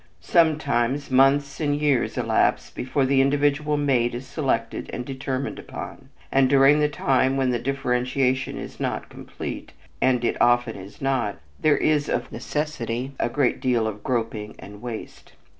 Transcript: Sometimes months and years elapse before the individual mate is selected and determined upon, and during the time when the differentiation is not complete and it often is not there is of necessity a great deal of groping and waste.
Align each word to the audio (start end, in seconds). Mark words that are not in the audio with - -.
Sometimes 0.19 1.11
months 1.11 1.59
and 1.61 1.79
years 1.79 2.17
elapse 2.17 2.71
before 2.71 3.05
the 3.05 3.21
individual 3.21 3.77
mate 3.77 4.15
is 4.15 4.25
selected 4.25 4.89
and 4.91 5.05
determined 5.05 5.59
upon, 5.59 6.09
and 6.31 6.49
during 6.49 6.79
the 6.79 6.89
time 6.89 7.37
when 7.37 7.51
the 7.51 7.59
differentiation 7.59 8.57
is 8.57 8.79
not 8.79 9.09
complete 9.09 9.73
and 10.01 10.25
it 10.25 10.41
often 10.41 10.75
is 10.75 11.03
not 11.03 11.37
there 11.59 11.77
is 11.77 12.09
of 12.09 12.31
necessity 12.31 13.11
a 13.19 13.29
great 13.29 13.61
deal 13.61 13.85
of 13.85 14.01
groping 14.03 14.55
and 14.57 14.81
waste. 14.81 15.33